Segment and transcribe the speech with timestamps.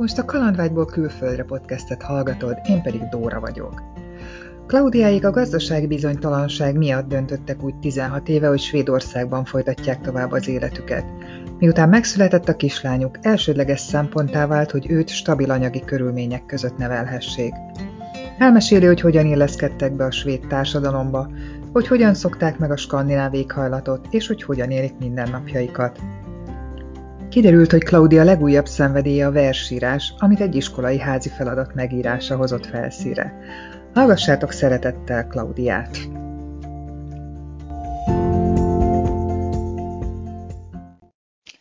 [0.00, 3.82] most a Kalandvágyból külföldre podcastet hallgatod, én pedig Dóra vagyok.
[4.66, 11.04] Klaudiáig a gazdasági bizonytalanság miatt döntöttek úgy 16 éve, hogy Svédországban folytatják tovább az életüket.
[11.58, 17.52] Miután megszületett a kislányuk, elsődleges szemponttá vált, hogy őt stabil anyagi körülmények között nevelhessék.
[18.38, 21.30] Elmeséli, hogy hogyan illeszkedtek be a svéd társadalomba,
[21.72, 26.00] hogy hogyan szokták meg a skandináv éghajlatot, és hogy hogyan élik mindennapjaikat.
[27.30, 33.34] Kiderült, hogy Claudia legújabb szenvedélye a versírás, amit egy iskolai házi feladat megírása hozott felszíre.
[33.94, 35.98] Hallgassátok szeretettel Klaudiát!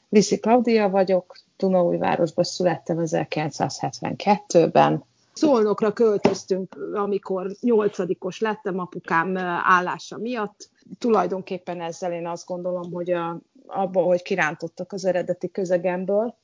[0.10, 5.04] Liszi Klaudia vagyok, Dunaújvárosban születtem 1972-ben.
[5.34, 10.70] Szolnokra költöztünk, amikor nyolcadikos lettem apukám állása miatt.
[11.00, 16.36] Tulajdonképpen ezzel én azt gondolom, hogy a, abban, hogy kirántottak az eredeti közegemből,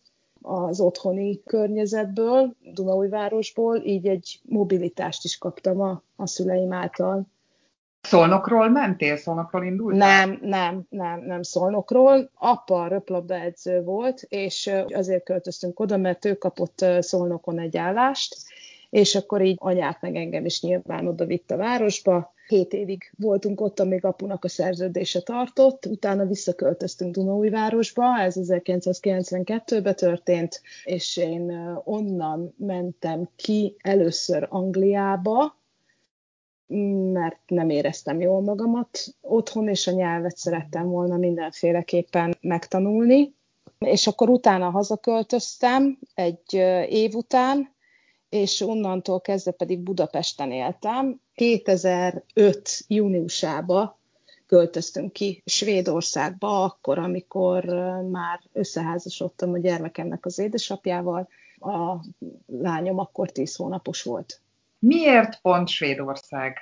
[0.41, 7.27] az otthoni környezetből, Dunaújvárosból, így egy mobilitást is kaptam a, a szüleim által.
[8.01, 9.17] Szolnokról mentél?
[9.17, 9.95] Szolnokról indult?
[9.95, 12.29] Nem, nem, nem, nem Szolnokról.
[12.33, 18.35] Apa röplabdaedző volt, és azért költöztünk oda, mert ő kapott Szolnokon egy állást,
[18.89, 22.33] és akkor így anyát meg engem is nyilván oda vitt a városba.
[22.47, 30.61] Hét évig voltunk ott, amíg apunak a szerződése tartott, utána visszaköltöztünk Dunaújvárosba, ez 1992-ben történt,
[30.83, 31.51] és én
[31.83, 35.57] onnan mentem ki először Angliába,
[37.11, 43.33] mert nem éreztem jól magamat otthon, és a nyelvet szerettem volna mindenféleképpen megtanulni.
[43.79, 46.53] És akkor utána hazaköltöztem egy
[46.89, 47.73] év után,
[48.29, 51.23] és onnantól kezdve pedig Budapesten éltem.
[51.35, 52.85] 2005.
[52.87, 53.99] júniusába
[54.47, 57.65] költöztünk ki Svédországba, akkor, amikor
[58.11, 61.27] már összeházasodtam a gyermekemnek az édesapjával.
[61.59, 61.95] A
[62.47, 64.41] lányom akkor 10 hónapos volt.
[64.79, 66.57] Miért pont Svédország?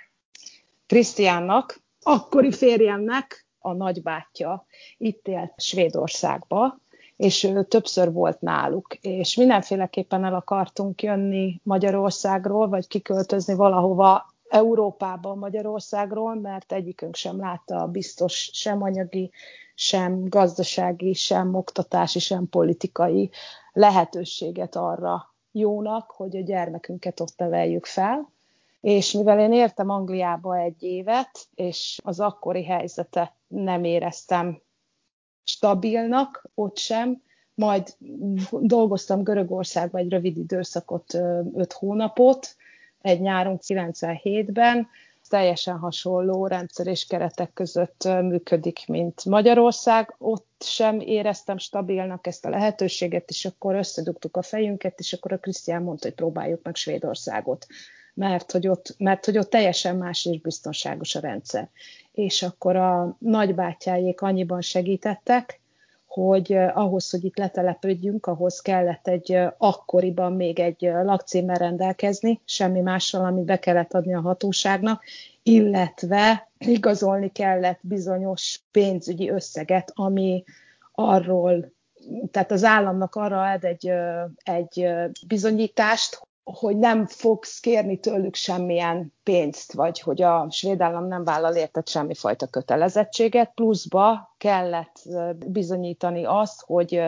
[0.86, 4.66] Krisztiánnak, akkori férjemnek a nagybátyja
[4.98, 6.80] itt élt Svédországba,
[7.16, 15.36] és ő többször volt náluk, és mindenféleképpen el akartunk jönni Magyarországról, vagy kiköltözni valahova Európába
[15.36, 19.32] Magyarországról, mert egyikünk sem látta biztos sem anyagi,
[19.76, 23.30] sem gazdasági, sem oktatási, sem politikai
[23.72, 28.32] lehetőséget arra jónak, hogy a gyermekünket ott neveljük fel.
[28.82, 34.62] És mivel én értem Angliába egy évet, és az akkori helyzetet nem éreztem
[35.44, 37.22] stabilnak, ott sem.
[37.56, 37.96] Majd
[38.52, 41.14] dolgoztam Görögországban egy rövid időszakot,
[41.54, 42.56] öt hónapot,
[43.04, 44.88] egy nyáron 97-ben,
[45.30, 50.16] teljesen hasonló rendszer és keretek között működik, mint Magyarország.
[50.18, 55.38] Ott sem éreztem stabilnak ezt a lehetőséget, és akkor összedugtuk a fejünket, és akkor a
[55.38, 57.66] Krisztián mondta, hogy próbáljuk meg Svédországot
[58.14, 61.70] mert hogy, ott, mert hogy ott teljesen más és biztonságos a rendszer.
[62.12, 65.62] És akkor a nagybátyájék annyiban segítettek,
[66.14, 73.26] hogy ahhoz, hogy itt letelepődjünk, ahhoz kellett egy akkoriban még egy lakcímmel rendelkezni, semmi mással,
[73.26, 75.04] amit be kellett adni a hatóságnak,
[75.44, 80.44] illetve igazolni kellett bizonyos pénzügyi összeget, ami
[80.92, 81.72] arról,
[82.32, 83.92] tehát az államnak arra ad egy,
[84.44, 84.90] egy
[85.28, 91.56] bizonyítást, hogy nem fogsz kérni tőlük semmilyen pénzt, vagy hogy a svéd állam nem vállal
[91.56, 95.02] érted semmifajta kötelezettséget, pluszba kellett
[95.48, 97.04] bizonyítani azt, hogy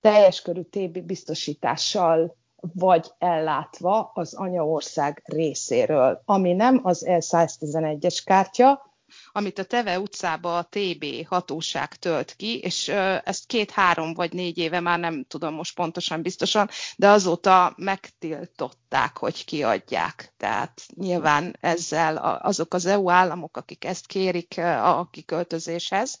[0.00, 2.36] teljes körű TB biztosítással
[2.74, 8.91] vagy ellátva az anyaország részéről, ami nem az L111-es kártya,
[9.32, 12.88] amit a Teve utcába a TB hatóság tölt ki, és
[13.24, 19.44] ezt két-három vagy négy éve már nem tudom most pontosan biztosan, de azóta megtiltották, hogy
[19.44, 20.32] kiadják.
[20.36, 26.20] Tehát nyilván ezzel azok az EU államok, akik ezt kérik a kiköltözéshez,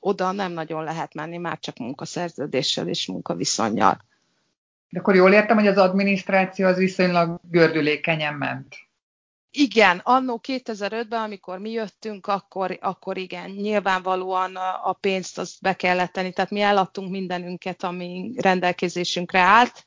[0.00, 4.08] oda nem nagyon lehet menni, már csak munkaszerződéssel és munkaviszonyjal.
[4.88, 8.76] De akkor jól értem, hogy az adminisztráció az viszonylag gördülékenyen ment.
[9.52, 16.12] Igen, annó 2005-ben, amikor mi jöttünk, akkor, akkor igen, nyilvánvalóan a pénzt azt be kellett
[16.12, 19.84] tenni, tehát mi eladtunk mindenünket, ami rendelkezésünkre állt,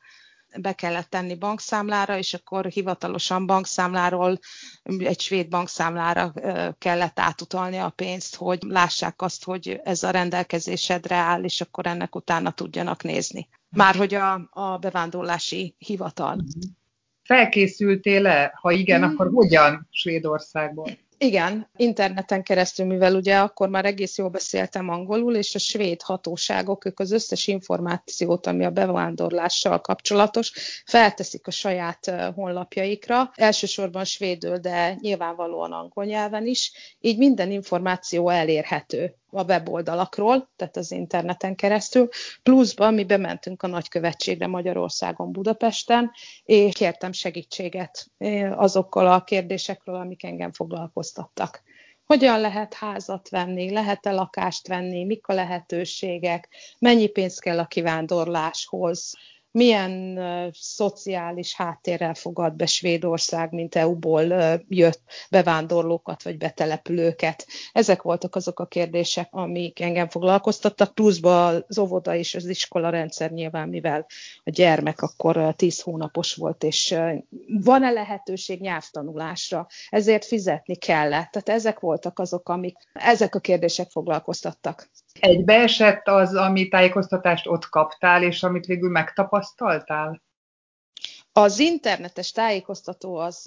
[0.62, 4.40] be kellett tenni bankszámlára, és akkor hivatalosan bankszámláról
[4.84, 6.34] egy svéd bankszámlára
[6.78, 12.16] kellett átutalni a pénzt, hogy lássák azt, hogy ez a rendelkezésedre áll, és akkor ennek
[12.16, 13.48] utána tudjanak nézni.
[13.70, 16.44] Már hogy a, a bevándorlási hivatal.
[17.34, 18.54] Felkészültél-e?
[18.62, 19.04] Ha igen, mm.
[19.04, 20.88] akkor hogyan Svédországból?
[21.18, 26.86] Igen, interneten keresztül, mivel ugye akkor már egész jól beszéltem angolul, és a svéd hatóságok,
[26.86, 30.52] ők az összes információt, ami a bevándorlással kapcsolatos,
[30.86, 39.16] felteszik a saját honlapjaikra, elsősorban svédül, de nyilvánvalóan angol nyelven is, így minden információ elérhető
[39.34, 42.10] a weboldalakról, tehát az interneten keresztül,
[42.44, 46.12] pluszban mi bementünk a nagykövetségre Magyarországon, Budapesten,
[46.44, 48.12] és kértem segítséget
[48.52, 51.64] azokkal a kérdésekről, amik engem foglalkoztattak.
[52.06, 56.50] Hogyan lehet házat venni, lehet-e lakást venni, mik a lehetőségek,
[56.80, 59.14] mennyi pénz kell a kivándorláshoz,
[59.54, 60.20] milyen
[60.54, 64.24] szociális háttérrel fogad be Svédország, mint EU-ból
[64.68, 67.48] jött bevándorlókat vagy betelepülőket.
[67.72, 73.32] Ezek voltak azok a kérdések, amik engem foglalkoztattak, pluszban az óvoda és az iskola rendszer
[73.32, 74.06] nyilván, mivel
[74.44, 76.96] a gyermek akkor 10 hónapos volt, és
[77.64, 81.32] van-e lehetőség nyelvtanulásra, ezért fizetni kellett.
[81.32, 84.90] Tehát ezek voltak azok, amik, ezek a kérdések foglalkoztattak.
[85.20, 90.22] Egybeesett az, ami tájékoztatást ott kaptál, és amit végül megtapasztaltál?
[91.32, 93.46] Az internetes tájékoztató az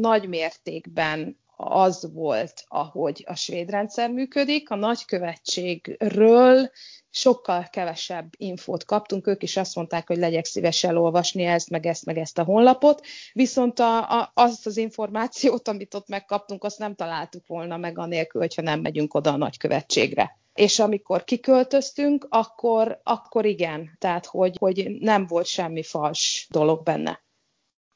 [0.00, 4.70] nagy mértékben az volt, ahogy a svéd rendszer működik.
[4.70, 6.70] A nagykövetségről
[7.10, 12.04] sokkal kevesebb infót kaptunk, ők is azt mondták, hogy legyek szíves elolvasni ezt, meg ezt,
[12.04, 16.94] meg ezt a honlapot, viszont a, a, azt az információt, amit ott megkaptunk, azt nem
[16.94, 20.40] találtuk volna meg anélkül, hogyha nem megyünk oda a nagykövetségre.
[20.52, 27.24] És amikor kiköltöztünk, akkor, akkor igen, tehát hogy, hogy nem volt semmi fals dolog benne.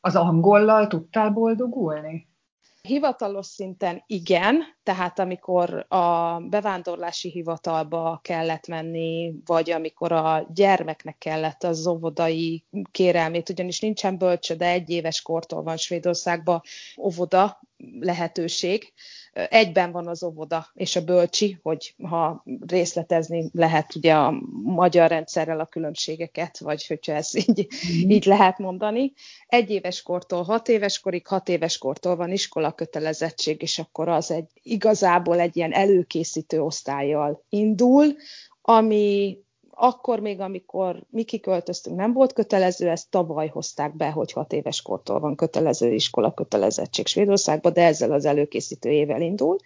[0.01, 2.29] Az angollal tudtál boldogulni?
[2.83, 11.65] Hivatalos szinten igen, tehát amikor a bevándorlási hivatalba kellett menni, vagy amikor a gyermeknek kellett
[11.65, 16.63] az óvodai kérelmét, ugyanis nincsen bölcsöde, egy éves kortól van Svédországban
[16.99, 17.61] óvoda
[18.01, 18.93] lehetőség,
[19.49, 25.61] egyben van az óvoda és a bölcsi, hogy ha részletezni lehet ugye a magyar rendszerrel
[25.61, 27.69] a különbségeket, vagy hogyha ezt így,
[28.05, 28.11] mm.
[28.11, 29.13] így lehet mondani.
[29.47, 34.31] Egy éves kortól hat éves korig, hat éves kortól van iskola kötelezettség, és akkor az
[34.31, 34.47] egy
[34.77, 38.15] igazából egy ilyen előkészítő osztályjal indul,
[38.63, 39.39] ami
[39.71, 44.83] akkor még, amikor mi kiköltöztünk, nem volt kötelező, ezt tavaly hozták be, hogy hat éves
[44.83, 49.57] kortól van kötelező iskola kötelezettség Svédországban, de ezzel az előkészítő évvel indul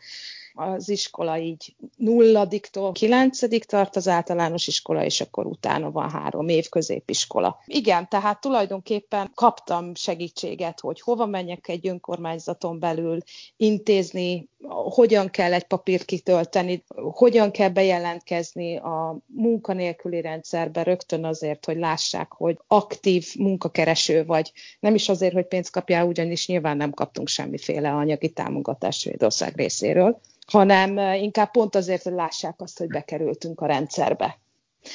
[0.61, 6.69] az iskola így nulladiktól kilencedik tart az általános iskola, és akkor utána van három év
[6.69, 7.62] középiskola.
[7.67, 13.19] Igen, tehát tulajdonképpen kaptam segítséget, hogy hova menjek egy önkormányzaton belül,
[13.57, 21.77] intézni, hogyan kell egy papírt kitölteni, hogyan kell bejelentkezni a munkanélküli rendszerbe rögtön azért, hogy
[21.77, 24.53] lássák, hogy aktív munkakereső vagy.
[24.81, 30.21] Nem is azért, hogy pénzt kapjál, ugyanis nyilván nem kaptunk semmiféle anyagi támogatást Svédország részéről
[30.50, 34.38] hanem inkább pont azért, hogy lássák azt, hogy bekerültünk a rendszerbe.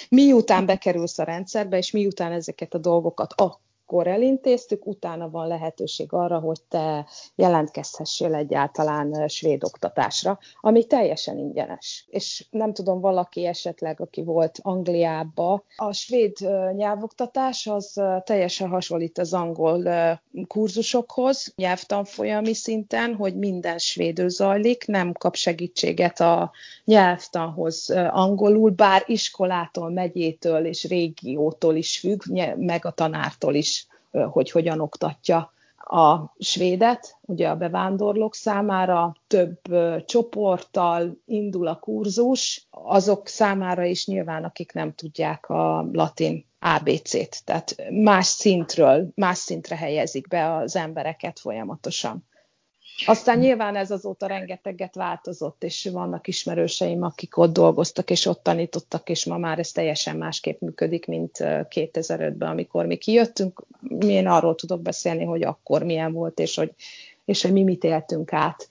[0.10, 6.14] Miután bekerülsz a rendszerbe, és miután ezeket a dolgokat a akkor elintéztük, utána van lehetőség
[6.14, 7.06] arra, hogy te
[7.36, 12.06] jelentkezhessél egyáltalán svéd oktatásra, ami teljesen ingyenes.
[12.10, 16.38] És nem tudom, valaki esetleg, aki volt Angliába, a svéd
[16.76, 19.84] nyelvoktatás az teljesen hasonlít az angol
[20.48, 26.52] kurzusokhoz, nyelvtanfolyami szinten, hogy minden svédül zajlik, nem kap segítséget a
[26.86, 32.22] nyelvtanhoz angolul, bár iskolától, megyétől és régiótól is függ,
[32.56, 33.85] meg a tanártól is
[34.32, 39.60] hogy hogyan oktatja a svédet, ugye a bevándorlók számára több
[40.06, 47.76] csoporttal indul a kurzus, azok számára is nyilván, akik nem tudják a latin ABC-t, tehát
[47.92, 52.28] más szintről, más szintre helyezik be az embereket folyamatosan.
[53.06, 59.10] Aztán nyilván ez azóta rengeteget változott, és vannak ismerőseim, akik ott dolgoztak, és ott tanítottak,
[59.10, 63.66] és ma már ez teljesen másképp működik, mint 2005-ben, amikor mi kijöttünk.
[64.00, 66.72] Én arról tudok beszélni, hogy akkor milyen volt, és hogy,
[67.26, 68.70] és hogy mi mit éltünk át.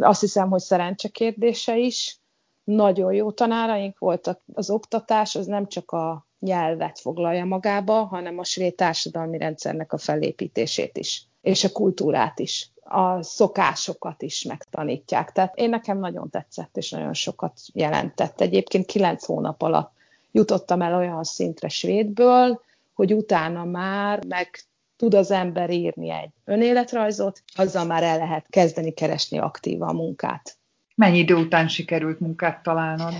[0.00, 2.18] Azt hiszem, hogy szerencse kérdése is.
[2.64, 4.40] Nagyon jó tanáraink voltak.
[4.54, 9.98] Az oktatás az nem csak a nyelvet foglalja magába, hanem a svéd társadalmi rendszernek a
[9.98, 15.32] felépítését is, és a kultúrát is a szokásokat is megtanítják.
[15.32, 18.40] Tehát én nekem nagyon tetszett, és nagyon sokat jelentett.
[18.40, 19.92] Egyébként kilenc hónap alatt
[20.30, 22.60] jutottam el olyan szintre svédből,
[22.94, 24.48] hogy utána már meg
[24.96, 30.56] tud az ember írni egy önéletrajzot, azzal már el lehet kezdeni keresni aktívan a munkát.
[30.94, 33.14] Mennyi idő után sikerült munkát találnod?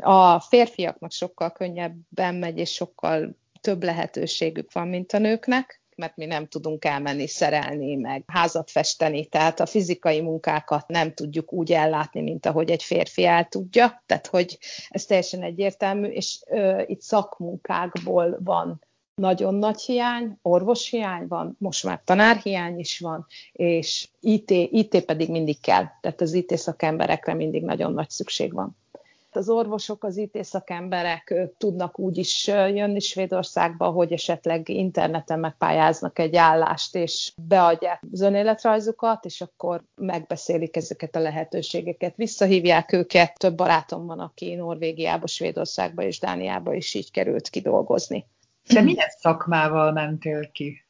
[0.00, 6.24] A férfiaknak sokkal könnyebben megy, és sokkal több lehetőségük van, mint a nőknek mert mi
[6.24, 12.20] nem tudunk elmenni szerelni, meg házat festeni, tehát a fizikai munkákat nem tudjuk úgy ellátni,
[12.20, 18.38] mint ahogy egy férfi el tudja, tehát hogy ez teljesen egyértelmű, és ö, itt szakmunkákból
[18.44, 18.80] van
[19.14, 25.60] nagyon nagy hiány, orvoshiány van, most már tanárhiány is van, és IT, IT pedig mindig
[25.60, 28.76] kell, tehát az IT szakemberekre mindig nagyon nagy szükség van.
[29.32, 36.36] Az orvosok, az IT szakemberek tudnak úgy is jönni Svédországba, hogy esetleg interneten megpályáznak egy
[36.36, 42.16] állást, és beadják az önéletrajzukat, és akkor megbeszélik ezeket a lehetőségeket.
[42.16, 43.38] Visszahívják őket.
[43.38, 48.26] Több barátom van, aki Norvégiába, Svédországba és Dániába is így került kidolgozni.
[48.72, 50.84] De milyen szakmával mentél ki?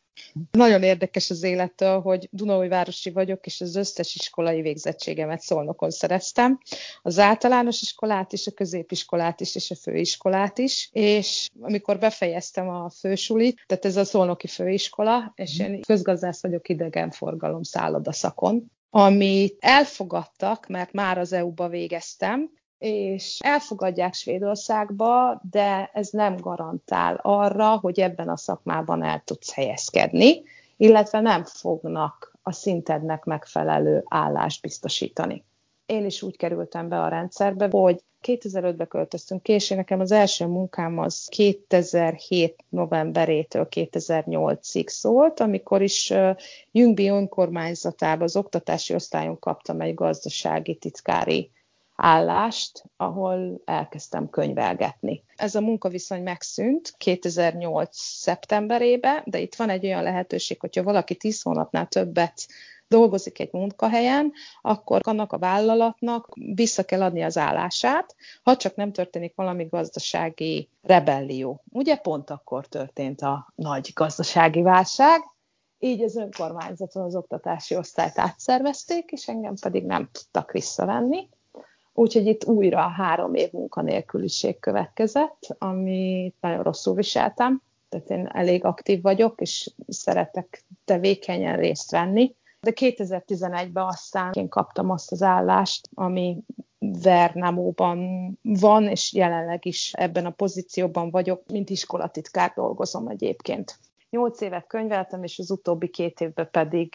[0.51, 6.59] Nagyon érdekes az élettől, hogy Dunaújvárosi vagyok, és az összes iskolai végzettségemet Szolnokon szereztem.
[7.03, 10.89] Az általános iskolát is, a középiskolát is, és a főiskolát is.
[10.93, 17.63] És amikor befejeztem a fősulit, tehát ez a Szolnoki főiskola, és én közgazdász vagyok idegenforgalom
[18.11, 27.21] szakon, amit elfogadtak, mert már az EU-ba végeztem, és elfogadják Svédországba, de ez nem garantál
[27.23, 30.43] arra, hogy ebben a szakmában el tudsz helyezkedni,
[30.77, 35.45] illetve nem fognak a szintednek megfelelő állást biztosítani.
[35.87, 40.47] Én is úgy kerültem be a rendszerbe, hogy 2005-be költöztünk ki, és nekem az első
[40.47, 46.13] munkám az 2007 novemberétől 2008-ig szólt, amikor is
[46.71, 51.51] Jüngbi önkormányzatában az oktatási osztályon kaptam egy gazdasági titkári
[52.03, 55.25] állást, ahol elkezdtem könyvelgetni.
[55.37, 57.89] Ez a munkaviszony megszűnt 2008.
[57.93, 62.47] szeptemberében, de itt van egy olyan lehetőség, hogyha valaki 10 hónapnál többet
[62.89, 68.93] dolgozik egy munkahelyen, akkor annak a vállalatnak vissza kell adni az állását, ha csak nem
[68.93, 71.63] történik valami gazdasági rebellió.
[71.73, 75.21] Ugye pont akkor történt a nagy gazdasági válság,
[75.79, 81.29] így az önkormányzaton az oktatási osztályt átszervezték, és engem pedig nem tudtak visszavenni.
[81.95, 87.63] Úgyhogy itt újra három év munkanélküliség következett, amit nagyon rosszul viseltem.
[87.89, 92.35] Tehát én elég aktív vagyok, és szeretek tevékenyen részt venni.
[92.61, 96.39] De 2011-ben aztán én kaptam azt az állást, ami
[96.79, 103.79] Vernamóban van, és jelenleg is ebben a pozícióban vagyok, mint iskolatitkár dolgozom egyébként.
[104.11, 106.95] Nyolc évet könyveltem, és az utóbbi két évben pedig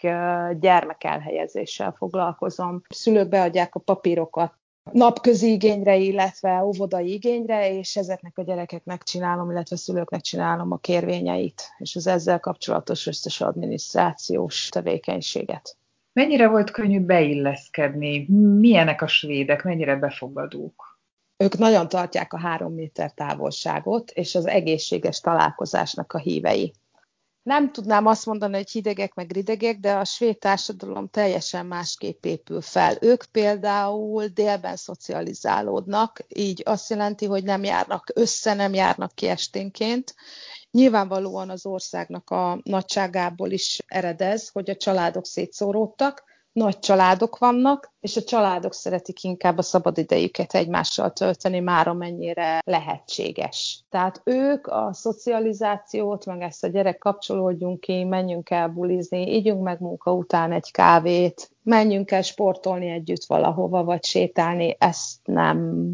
[0.60, 2.82] gyermekelhelyezéssel foglalkozom.
[2.88, 4.54] Szülők beadják a papírokat,
[4.92, 11.62] napközi igényre, illetve óvodai igényre, és ezeknek a gyerekeknek csinálom, illetve szülőknek csinálom a kérvényeit,
[11.78, 15.76] és az ezzel kapcsolatos összes adminisztrációs tevékenységet.
[16.12, 18.26] Mennyire volt könnyű beilleszkedni?
[18.58, 19.62] Milyenek a svédek?
[19.62, 21.00] Mennyire befogadók?
[21.36, 26.72] Ők nagyon tartják a három méter távolságot, és az egészséges találkozásnak a hívei
[27.46, 32.60] nem tudnám azt mondani, hogy hidegek meg ridegek, de a svéd társadalom teljesen másképp épül
[32.60, 32.96] fel.
[33.00, 40.14] Ők például délben szocializálódnak, így azt jelenti, hogy nem járnak össze, nem járnak ki esténként.
[40.70, 46.24] Nyilvánvalóan az országnak a nagyságából is eredez, hogy a családok szétszóródtak,
[46.56, 53.84] nagy családok vannak, és a családok szeretik inkább a szabadidejüket egymással tölteni, már amennyire lehetséges.
[53.90, 59.80] Tehát ők a szocializációt, meg ezt a gyerek kapcsolódjunk ki, menjünk el bulizni, ígyunk meg
[59.80, 65.84] munka után egy kávét, menjünk el sportolni együtt valahova, vagy sétálni, ezt nem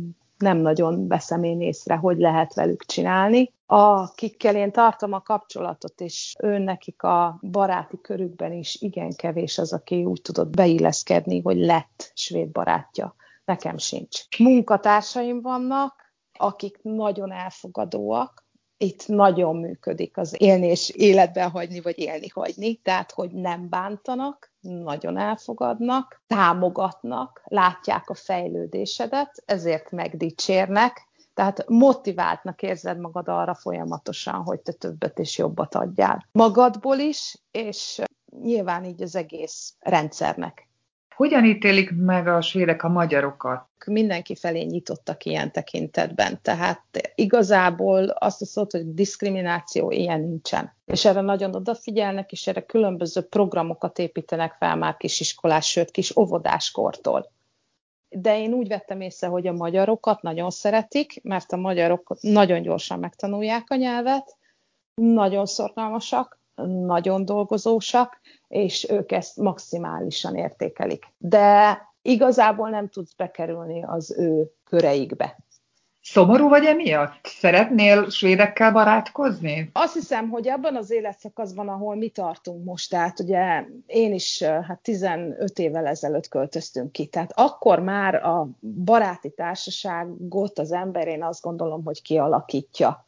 [0.43, 3.53] nem nagyon veszem én észre, hogy lehet velük csinálni.
[3.67, 9.73] Akikkel én tartom a kapcsolatot, és ő nekik a baráti körükben is igen kevés az,
[9.73, 13.15] aki úgy tudott beilleszkedni, hogy lett svéd barátja.
[13.45, 14.21] Nekem sincs.
[14.39, 15.95] Munkatársaim vannak,
[16.39, 18.42] akik nagyon elfogadóak,
[18.83, 24.53] itt nagyon működik az élni és életben hagyni, vagy élni hagyni, tehát hogy nem bántanak,
[24.61, 34.61] nagyon elfogadnak, támogatnak, látják a fejlődésedet, ezért megdicsérnek, tehát motiváltnak érzed magad arra folyamatosan, hogy
[34.61, 36.27] te többet és jobbat adjál.
[36.33, 38.03] Magadból is, és
[38.43, 40.69] nyilván így az egész rendszernek.
[41.17, 43.69] Hogyan ítélik meg a svédek a magyarokat?
[43.87, 46.83] Mindenki felé nyitottak ilyen tekintetben, tehát
[47.15, 50.75] igazából azt a szót, hogy diszkrimináció ilyen nincsen.
[50.87, 57.33] És erre nagyon odafigyelnek, és erre különböző programokat építenek fel már kisiskolás, sőt kis óvodáskortól.
[58.09, 62.99] De én úgy vettem észre, hogy a magyarokat nagyon szeretik, mert a magyarok nagyon gyorsan
[62.99, 64.37] megtanulják a nyelvet,
[64.95, 66.41] nagyon szorgalmasak,
[66.87, 71.05] nagyon dolgozósak, és ők ezt maximálisan értékelik.
[71.19, 75.37] De igazából nem tudsz bekerülni az ő köreikbe.
[76.05, 77.21] Szomorú vagy emiatt?
[77.23, 79.71] Szeretnél svédekkel barátkozni?
[79.73, 84.81] Azt hiszem, hogy abban az életszakaszban, ahol mi tartunk most, tehát ugye én is hát
[84.83, 88.49] 15 évvel ezelőtt költöztünk ki, tehát akkor már a
[88.85, 93.07] baráti társaságot az ember, én azt gondolom, hogy kialakítja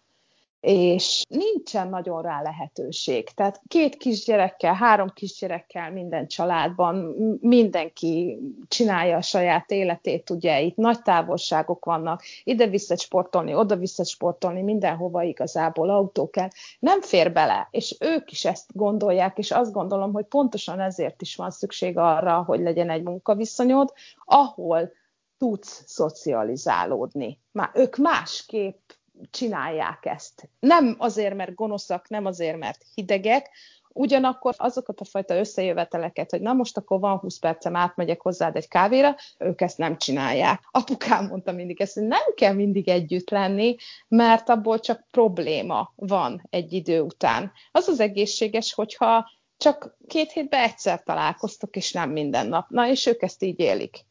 [0.64, 3.28] és nincsen nagyon rá lehetőség.
[3.28, 6.96] Tehát két kisgyerekkel, három kisgyerekkel minden családban
[7.40, 14.04] mindenki csinálja a saját életét, ugye itt nagy távolságok vannak, ide vissza sportolni, oda vissza
[14.04, 16.48] sportolni, mindenhova igazából autó kell.
[16.78, 21.36] Nem fér bele, és ők is ezt gondolják, és azt gondolom, hogy pontosan ezért is
[21.36, 23.92] van szükség arra, hogy legyen egy munkaviszonyod,
[24.24, 24.92] ahol
[25.38, 27.40] tudsz szocializálódni.
[27.52, 28.83] Már ők másképp
[29.30, 30.48] csinálják ezt.
[30.60, 33.50] Nem azért, mert gonoszak, nem azért, mert hidegek,
[33.96, 38.68] Ugyanakkor azokat a fajta összejöveteleket, hogy na most akkor van 20 percem, átmegyek hozzád egy
[38.68, 40.60] kávéra, ők ezt nem csinálják.
[40.70, 43.76] Apukám mondta mindig ezt, hogy nem kell mindig együtt lenni,
[44.08, 47.52] mert abból csak probléma van egy idő után.
[47.72, 52.68] Az az egészséges, hogyha csak két hétben egyszer találkoztok, és nem minden nap.
[52.68, 54.06] Na, és ők ezt így élik.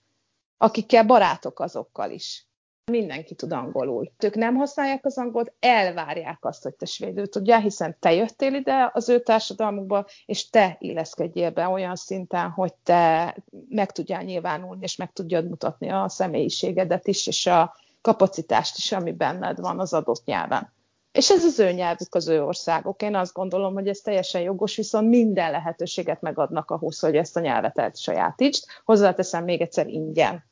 [0.58, 2.48] Akikkel barátok azokkal is.
[2.92, 4.12] Mindenki tud angolul.
[4.24, 8.90] Ők nem használják az angolt, elvárják azt, hogy te svédül tudjál, hiszen te jöttél ide
[8.94, 13.36] az ő társadalmukba, és te illeszkedjél be olyan szinten, hogy te
[13.70, 19.12] meg tudjál nyilvánulni, és meg tudjad mutatni a személyiségedet is, és a kapacitást is, ami
[19.12, 20.74] benned van az adott nyelven.
[21.12, 23.02] És ez az ő nyelvük, az ő országok.
[23.02, 27.40] Én azt gondolom, hogy ez teljesen jogos, viszont minden lehetőséget megadnak ahhoz, hogy ezt a
[27.40, 28.66] nyelvet elsajátítsd.
[28.86, 30.52] Hozzáteszem még egyszer ingyen.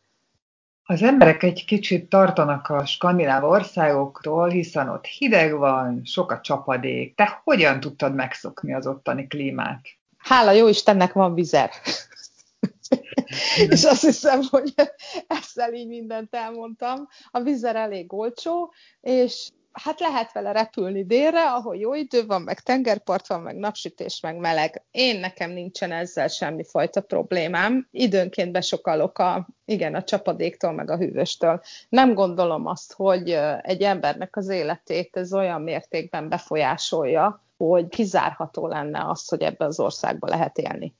[0.84, 7.16] Az emberek egy kicsit tartanak a skandináv országokról, hiszen ott hideg van, sok a csapadék.
[7.16, 9.82] Te hogyan tudtad megszokni az ottani klímát?
[10.18, 11.70] Hála jó Istennek van vizer.
[13.70, 14.74] és azt hiszem, hogy
[15.40, 17.08] ezzel így mindent elmondtam.
[17.32, 22.60] A vizer elég olcsó, és hát lehet vele repülni délre, ahol jó idő van, meg
[22.60, 24.84] tengerpart van, meg napsütés, meg meleg.
[24.92, 27.88] Én nekem nincsen ezzel semmi fajta problémám.
[27.92, 31.62] Időnként besokalok a, igen, a csapadéktól, meg a hűvöstől.
[31.90, 33.30] Nem gondolom azt, hogy
[33.62, 39.80] egy embernek az életét ez olyan mértékben befolyásolja, hogy kizárható lenne az, hogy ebbe az
[39.80, 40.96] országba lehet élni.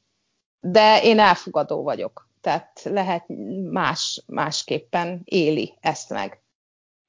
[0.60, 3.26] De én elfogadó vagyok, tehát lehet
[3.72, 6.42] más, másképpen éli ezt meg.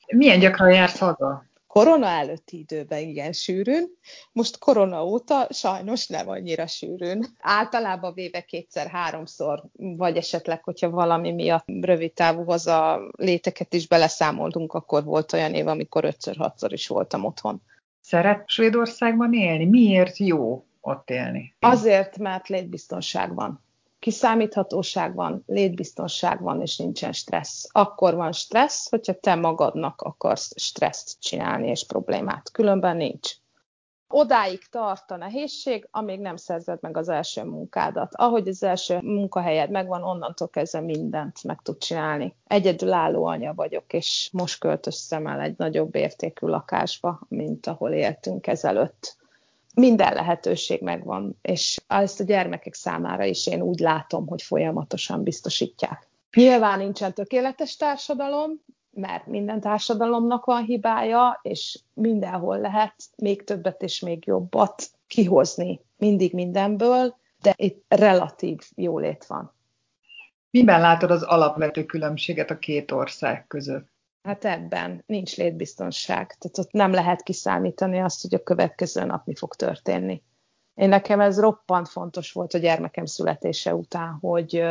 [0.06, 1.44] Milyen gyakran jársz haza?
[1.72, 3.86] Korona előtti időben igen sűrűn,
[4.32, 7.26] most korona óta sajnos nem annyira sűrűn.
[7.40, 15.04] Általában véve kétszer-háromszor, vagy esetleg, hogyha valami miatt rövid távú haza léteket is beleszámoltunk, akkor
[15.04, 17.62] volt olyan év, amikor ötször-hatszor is voltam otthon.
[18.00, 19.64] Szeret Svédországban élni?
[19.64, 21.54] Miért jó ott élni?
[21.60, 23.62] Azért, mert létbiztonság van
[24.02, 27.68] kiszámíthatóság van, létbiztonság van, és nincsen stressz.
[27.72, 32.50] Akkor van stressz, hogyha te magadnak akarsz stresszt csinálni és problémát.
[32.50, 33.30] Különben nincs.
[34.08, 38.14] Odáig tart a nehézség, amíg nem szerzed meg az első munkádat.
[38.14, 42.36] Ahogy az első munkahelyed megvan, onnantól kezdve mindent meg tud csinálni.
[42.46, 49.20] Egyedülálló anya vagyok, és most költöztem el egy nagyobb értékű lakásba, mint ahol éltünk ezelőtt
[49.74, 56.08] minden lehetőség megvan, és ezt a gyermekek számára is én úgy látom, hogy folyamatosan biztosítják.
[56.36, 58.50] Nyilván nincsen tökéletes társadalom,
[58.90, 66.32] mert minden társadalomnak van hibája, és mindenhol lehet még többet és még jobbat kihozni mindig
[66.32, 69.54] mindenből, de itt relatív jólét van.
[70.50, 73.88] Miben látod az alapvető különbséget a két ország között?
[74.22, 76.36] Hát ebben nincs létbiztonság.
[76.38, 80.22] Tehát ott nem lehet kiszámítani azt, hogy a következő nap mi fog történni.
[80.74, 84.62] Én nekem ez roppant fontos volt a gyermekem születése után, hogy,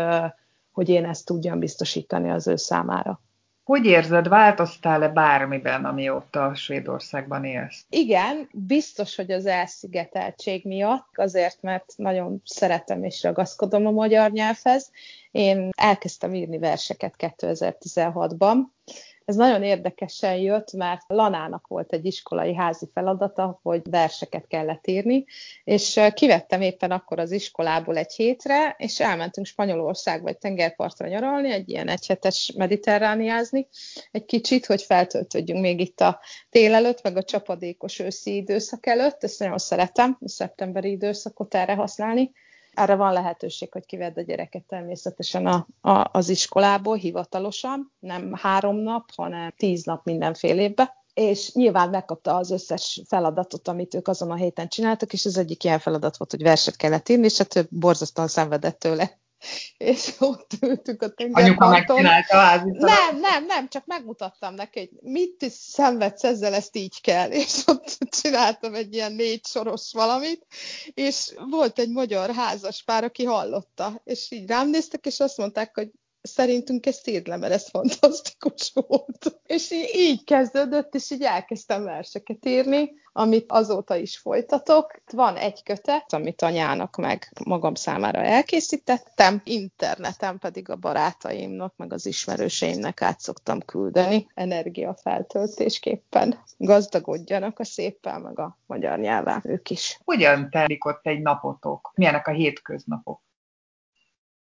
[0.72, 3.22] hogy én ezt tudjam biztosítani az ő számára.
[3.64, 7.86] Hogy érzed, változtál-e bármiben, amióta Svédországban élsz?
[7.90, 14.92] Igen, biztos, hogy az elszigeteltség miatt, azért, mert nagyon szeretem és ragaszkodom a magyar nyelvhez.
[15.32, 18.58] Én elkezdtem írni verseket 2016-ban,
[19.26, 25.26] ez nagyon érdekesen jött, mert Lanának volt egy iskolai házi feladata, hogy verseket kellett írni,
[25.64, 31.70] és kivettem éppen akkor az iskolából egy hétre, és elmentünk Spanyolországba egy tengerpartra nyaralni, egy
[31.70, 33.68] ilyen egyhetes mediterrániázni,
[34.12, 39.24] egy kicsit, hogy feltöltődjünk még itt a tél előtt, meg a csapadékos őszi időszak előtt,
[39.24, 42.32] ezt nagyon szeretem, a szeptemberi időszakot erre használni,
[42.74, 48.76] erre van lehetőség, hogy kivedd a gyereket természetesen a, a, az iskolából hivatalosan, nem három
[48.76, 54.32] nap, hanem tíz nap mindenfél évbe és nyilván megkapta az összes feladatot, amit ők azon
[54.32, 57.44] a héten csináltak, és az egyik ilyen feladat volt, hogy verset kellett írni, és a
[57.44, 59.20] több borzasztóan szenvedett tőle.
[59.78, 61.44] És ott ültünk a tengerparton.
[61.44, 62.78] Anyuka megcsinálta a házit.
[62.78, 67.98] Nem, nem, nem, csak megmutattam neki, hogy mit szenvedsz ezzel, ezt így kell, és ott
[68.22, 70.46] csináltam egy ilyen négy soros valamit,
[70.94, 75.76] és volt egy magyar házas pár, aki hallotta, és így rám néztek, és azt mondták,
[75.76, 75.90] hogy
[76.22, 76.86] szerintünk
[77.24, 79.40] le, mert ez fantasztikus volt.
[79.46, 85.02] És így kezdődött, és így elkezdtem verseket írni, amit azóta is folytatok.
[85.12, 92.06] Van egy kötet, amit anyának meg magam számára elkészítettem, interneten pedig a barátaimnak, meg az
[92.06, 96.44] ismerőseimnek át szoktam küldeni energiafeltöltésképpen.
[96.58, 100.00] Gazdagodjanak a széppel, meg a magyar nyelven ők is.
[100.04, 101.92] Hogyan telik ott egy napotok?
[101.96, 103.22] Milyenek a hétköznapok?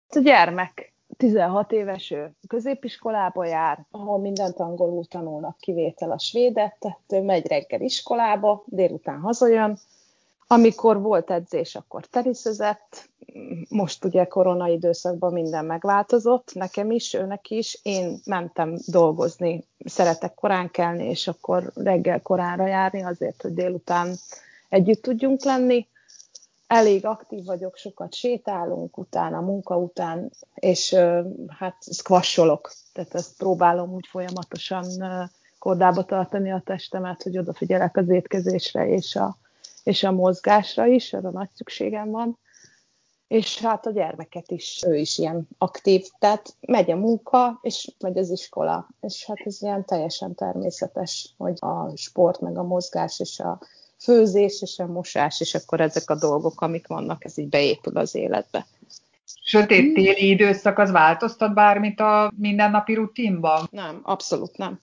[0.09, 0.89] A gyermek
[1.20, 7.46] 16 éves ő középiskolába jár, ahol mindent angolul tanulnak, kivétel a svédet, tehát ő megy
[7.46, 9.78] reggel iskolába, délután hazajön,
[10.46, 13.09] amikor volt edzés, akkor teniszezett,
[13.68, 17.80] most ugye korona időszakban minden megváltozott, nekem is, őnek is.
[17.83, 24.14] Én mentem dolgozni, szeretek korán kelni, és akkor reggel koránra járni azért, hogy délután
[24.68, 25.88] együtt tudjunk lenni
[26.70, 30.94] elég aktív vagyok, sokat sétálunk utána, munka után, és
[31.48, 34.87] hát squasholok, tehát ezt próbálom úgy folyamatosan
[35.59, 39.37] kordába tartani a testemet, hogy odafigyelek az étkezésre és a,
[39.83, 42.38] és a mozgásra is, erre nagy szükségem van.
[43.28, 48.18] És hát a gyermeket is, ő is ilyen aktív, tehát megy a munka, és megy
[48.18, 53.40] az iskola, és hát ez ilyen teljesen természetes, hogy a sport, meg a mozgás és
[53.40, 53.59] a
[54.03, 58.15] főzés és a mosás, és akkor ezek a dolgok, amik vannak, ez így beépül az
[58.15, 58.67] életbe.
[59.43, 63.69] Sötét téli időszak az változtat bármit a mindennapi rutinban?
[63.71, 64.81] Nem, abszolút nem.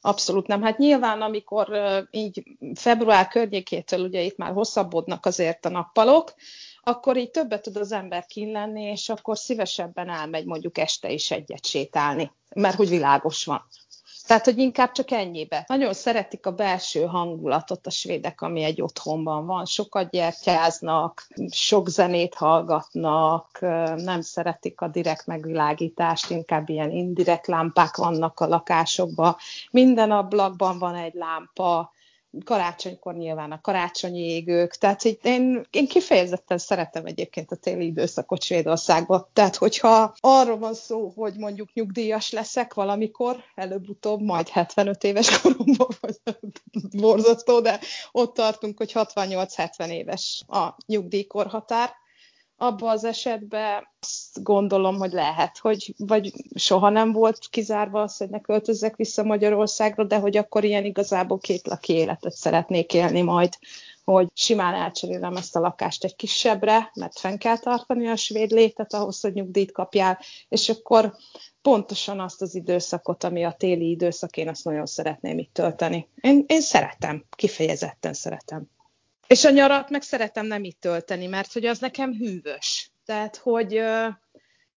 [0.00, 0.62] Abszolút nem.
[0.62, 1.68] Hát nyilván, amikor
[2.10, 2.42] így
[2.74, 6.34] február környékétől ugye itt már hosszabbodnak azért a nappalok,
[6.82, 11.30] akkor így többet tud az ember kín lenni, és akkor szívesebben elmegy mondjuk este is
[11.30, 13.66] egyet sétálni, mert hogy világos van.
[14.28, 15.64] Tehát, hogy inkább csak ennyibe.
[15.66, 19.64] Nagyon szeretik a belső hangulatot a svédek, ami egy otthonban van.
[19.64, 23.58] Sokat gyertyáznak, sok zenét hallgatnak,
[23.96, 29.36] nem szeretik a direkt megvilágítást, inkább ilyen indirekt lámpák vannak a lakásokban.
[29.70, 31.92] Minden ablakban van egy lámpa,
[32.44, 38.42] karácsonykor nyilván a karácsonyi égők, tehát így én, én kifejezetten szeretem egyébként a téli időszakot
[38.42, 39.26] Svédországban.
[39.32, 45.88] Tehát, hogyha arról van szó, hogy mondjuk nyugdíjas leszek valamikor, előbb-utóbb, majd 75 éves koromban,
[46.00, 46.16] vagy
[46.92, 47.80] borzasztó, de
[48.12, 51.90] ott tartunk, hogy 68-70 éves a nyugdíjkorhatár,
[52.58, 58.28] abban az esetben azt gondolom, hogy lehet, hogy vagy soha nem volt kizárva az, hogy
[58.28, 63.58] ne költözzek vissza Magyarországra, de hogy akkor ilyen igazából két laki életet szeretnék élni majd,
[64.04, 68.94] hogy simán elcserélem ezt a lakást egy kisebbre, mert fenn kell tartani a svéd létet
[68.94, 70.18] ahhoz, hogy nyugdíjt kapjál,
[70.48, 71.14] és akkor
[71.62, 76.08] pontosan azt az időszakot, ami a téli időszak, én azt nagyon szeretném itt tölteni.
[76.20, 78.68] Én, én szeretem, kifejezetten szeretem.
[79.28, 82.92] És a nyarat meg szeretem nem itt tölteni, mert hogy az nekem hűvös.
[83.04, 83.80] Tehát, hogy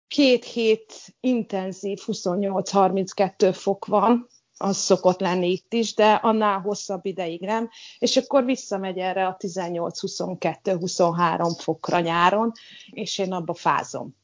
[0.07, 7.41] két hét intenzív 28-32 fok van, az szokott lenni itt is, de annál hosszabb ideig
[7.41, 12.51] nem, és akkor visszamegy erre a 18-22-23 fokra nyáron,
[12.89, 14.15] és én abba fázom.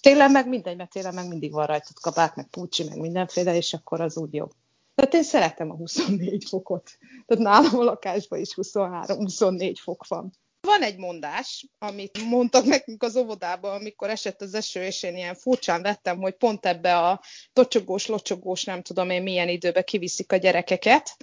[0.00, 3.74] Télen meg mindegy, mert télen meg mindig van rajtad kabát, meg púcsi, meg mindenféle, és
[3.74, 4.52] akkor az úgy jobb.
[4.98, 6.90] Tehát én szeretem a 24 fokot.
[7.26, 10.32] Tehát nálam a lakásban is 23-24 fok van.
[10.60, 15.34] Van egy mondás, amit mondtak nekünk az óvodában, amikor esett az eső, és én ilyen
[15.34, 20.36] furcsán vettem, hogy pont ebbe a tocsogós, locsogós, nem tudom én milyen időbe kiviszik a
[20.36, 21.16] gyerekeket,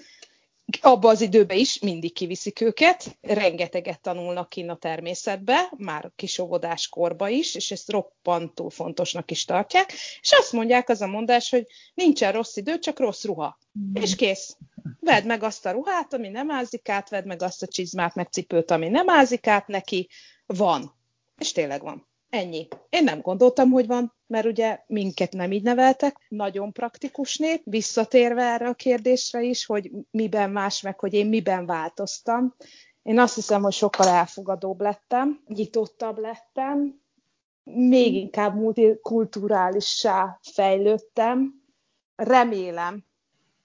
[0.82, 7.30] abba az időben is mindig kiviszik őket, rengeteget tanulnak kinn a természetbe, már kisóvodás korba
[7.30, 12.32] is, és ezt roppantól fontosnak is tartják, és azt mondják, az a mondás, hogy nincsen
[12.32, 13.60] rossz idő, csak rossz ruha.
[13.80, 14.02] Mm.
[14.02, 14.58] És kész.
[15.00, 18.28] Vedd meg azt a ruhát, ami nem ázik át, vedd meg azt a csizmát, meg
[18.32, 20.10] cipőt, ami nem ázik át neki.
[20.46, 20.96] Van.
[21.38, 22.08] És tényleg van.
[22.36, 22.68] Ennyi.
[22.90, 28.44] Én nem gondoltam, hogy van, mert ugye minket nem így neveltek, nagyon praktikus nép, visszatérve
[28.44, 32.56] erre a kérdésre is, hogy miben más, meg hogy én miben változtam.
[33.02, 37.02] Én azt hiszem, hogy sokkal elfogadóbb lettem, nyitottabb lettem,
[37.64, 41.64] még inkább multikulturálissá fejlődtem.
[42.16, 43.06] Remélem,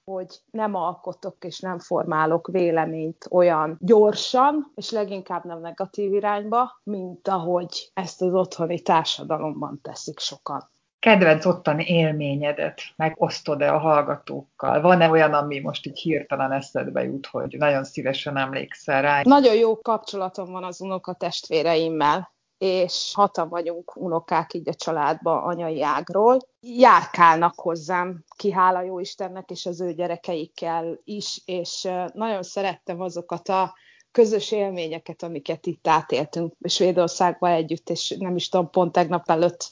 [0.05, 7.29] hogy nem alkotok és nem formálok véleményt olyan gyorsan, és leginkább nem negatív irányba, mint
[7.29, 10.71] ahogy ezt az otthoni társadalomban teszik sokan.
[10.99, 14.81] Kedvenc ottani élményedet megosztod-e a hallgatókkal?
[14.81, 19.21] Van-e olyan, ami most így hirtelen eszedbe jut, hogy nagyon szívesen emlékszel rá?
[19.23, 26.39] Nagyon jó kapcsolatom van az unokatestvéreimmel és hatan vagyunk unokák így a családba anyai ágról.
[26.61, 33.49] Járkálnak hozzám, ki hála jó Istennek, és az ő gyerekeikkel is, és nagyon szerettem azokat
[33.49, 33.75] a
[34.13, 39.69] közös élményeket, amiket itt átéltünk Svédországban együtt, és nem is tudom, pont tegnap előtt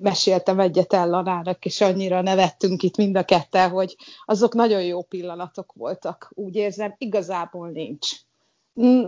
[0.00, 5.72] meséltem egyet Ellanának, és annyira nevettünk itt mind a ketten, hogy azok nagyon jó pillanatok
[5.72, 6.32] voltak.
[6.34, 8.10] Úgy érzem, igazából nincs.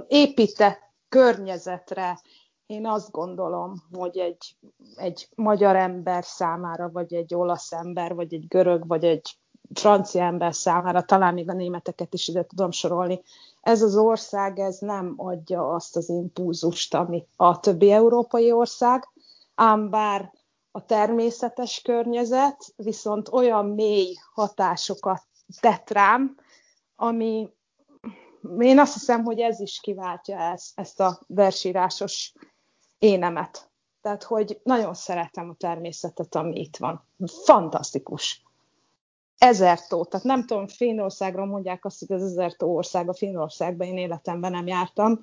[0.08, 2.20] Épített környezetre,
[2.66, 4.56] én azt gondolom, hogy egy,
[4.96, 9.38] egy magyar ember számára, vagy egy olasz ember, vagy egy görög, vagy egy
[9.74, 13.22] francia ember számára, talán még a németeket is ide tudom sorolni,
[13.60, 19.08] ez az ország ez nem adja azt az impulzust, amit a többi európai ország,
[19.54, 20.32] ám bár
[20.70, 25.22] a természetes környezet viszont olyan mély hatásokat
[25.60, 26.36] tett rám,
[26.96, 27.50] ami
[28.58, 32.32] én azt hiszem, hogy ez is kiváltja ezt, ezt a versírásos
[32.98, 33.70] énemet.
[34.00, 37.04] Tehát, hogy nagyon szeretem a természetet, ami itt van.
[37.44, 38.42] Fantasztikus.
[39.38, 40.04] Ezer tó.
[40.04, 43.08] Tehát nem tudom, Finnországról mondják azt, hogy az ezer tó ország.
[43.08, 45.22] A Finnországban én életemben nem jártam.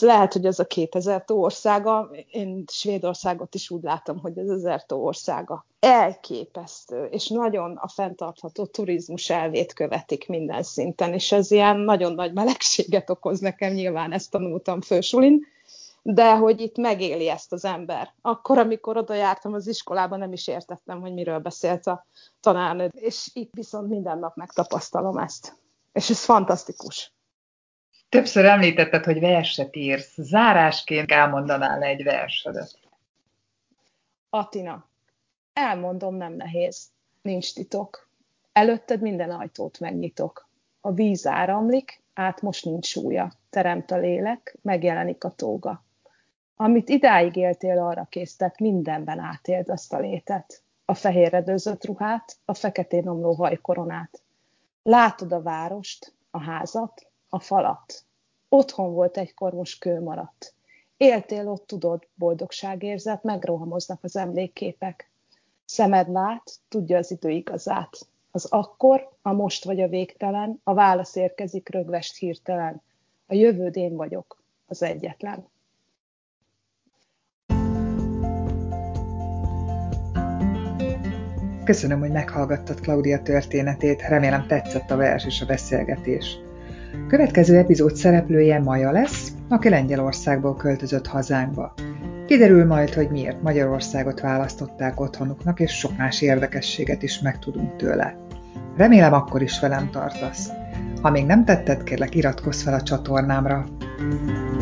[0.00, 2.10] Lehet, hogy ez a 2000 tó országa.
[2.30, 5.66] Én Svédországot is úgy látom, hogy ez ezer tó országa.
[5.80, 12.32] Elképesztő, és nagyon a fenntartható turizmus elvét követik minden szinten, és ez ilyen nagyon nagy
[12.32, 15.52] melegséget okoz nekem, nyilván ezt tanultam fősulin
[16.06, 18.14] de hogy itt megéli ezt az ember.
[18.20, 22.06] Akkor, amikor oda jártam az iskolában, nem is értettem, hogy miről beszélt a
[22.40, 25.56] tanárnő, és itt viszont minden nap megtapasztalom ezt.
[25.92, 27.12] És ez fantasztikus.
[28.08, 30.14] Többször említetted, hogy verset írsz.
[30.16, 32.78] Zárásként elmondanál egy versedet.
[34.30, 34.88] Atina,
[35.52, 36.86] elmondom, nem nehéz.
[37.22, 38.08] Nincs titok.
[38.52, 40.48] Előtted minden ajtót megnyitok.
[40.80, 43.32] A víz áramlik, át most nincs súlya.
[43.50, 45.83] Teremt a lélek, megjelenik a tóga.
[46.56, 50.62] Amit idáig éltél, arra késztet, mindenben átéld azt a létet.
[50.84, 54.22] A fehérredőzött ruhát, a feketén omló hajkoronát.
[54.82, 58.04] Látod a várost, a házat, a falat.
[58.48, 60.54] Otthon volt egykor, most kő maradt.
[60.96, 65.10] Éltél ott, tudod, boldogságérzet, megrohamoznak az emlékképek.
[65.64, 68.08] Szemed lát, tudja az idő igazát.
[68.30, 72.82] Az akkor, a most vagy a végtelen, a válasz érkezik rögvest hirtelen.
[73.26, 75.52] A jövőd én vagyok, az egyetlen.
[81.64, 86.38] Köszönöm, hogy meghallgattad Claudia történetét, remélem tetszett a vers és a beszélgetés.
[87.08, 91.74] Következő epizód szereplője Maja lesz, aki Lengyelországból költözött hazánkba.
[92.26, 98.16] Kiderül majd, hogy miért Magyarországot választották otthonuknak, és sok más érdekességet is megtudunk tőle.
[98.76, 100.48] Remélem akkor is velem tartasz.
[101.00, 103.66] Ha még nem tetted, kérlek iratkozz fel a csatornámra.
[103.96, 104.53] thank you